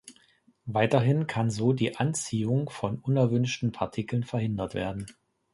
[0.65, 5.05] Weiterhin kann so die Anziehung von unerwünschten Partikeln verhindert werden.